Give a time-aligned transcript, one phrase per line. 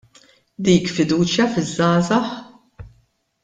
[0.69, 2.35] Dik fiduċja fiż-żgħażagħ!